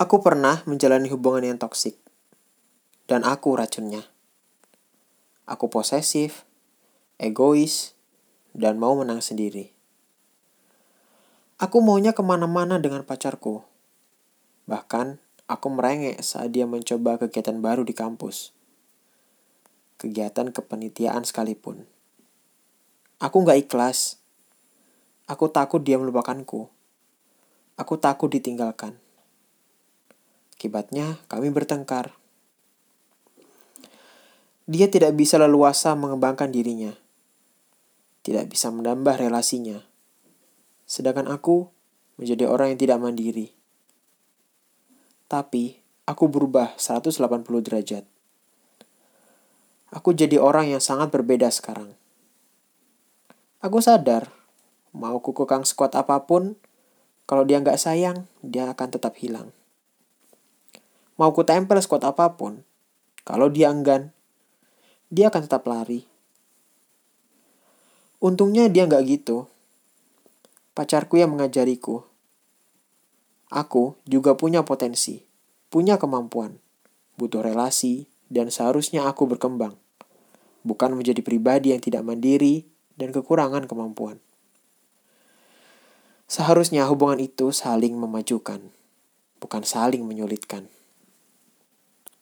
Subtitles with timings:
[0.00, 2.00] Aku pernah menjalani hubungan yang toksik.
[3.04, 4.00] Dan aku racunnya.
[5.44, 6.48] Aku posesif,
[7.20, 7.92] egois,
[8.56, 9.76] dan mau menang sendiri.
[11.60, 13.60] Aku maunya ke mana-mana dengan pacarku.
[14.64, 18.56] Bahkan, aku merengek saat dia mencoba kegiatan baru di kampus.
[20.00, 21.84] Kegiatan kepanitiaan sekalipun.
[23.20, 24.16] Aku nggak ikhlas.
[25.28, 26.72] Aku takut dia melupakanku.
[27.76, 28.96] Aku takut ditinggalkan.
[30.60, 32.12] Akibatnya, kami bertengkar.
[34.68, 36.92] Dia tidak bisa leluasa mengembangkan dirinya.
[38.20, 39.80] Tidak bisa menambah relasinya.
[40.84, 41.64] Sedangkan aku
[42.20, 43.56] menjadi orang yang tidak mandiri.
[45.32, 48.04] Tapi, aku berubah 180 derajat.
[49.96, 51.96] Aku jadi orang yang sangat berbeda sekarang.
[53.64, 54.28] Aku sadar,
[54.92, 56.52] mau ku kekang sekuat apa pun,
[57.24, 59.56] kalau dia nggak sayang, dia akan tetap hilang.
[61.20, 62.64] Mau ku tempel sekuat apa pun,
[63.28, 64.08] kalau dia enggan,
[65.12, 66.08] dia akan tetap lari.
[68.24, 69.44] Untungnya dia nggak gitu.
[70.72, 72.08] Pacarku yang mengajariku.
[73.52, 75.20] Aku juga punya potensi,
[75.68, 76.56] punya kemampuan,
[77.20, 79.76] butuh relasi, dan seharusnya aku berkembang.
[80.64, 82.64] Bukan menjadi pribadi yang tidak mandiri
[82.96, 84.24] dan kekurangan kemampuan.
[86.32, 88.72] Seharusnya hubungan itu saling memajukan,
[89.36, 90.79] bukan saling menyulitkan.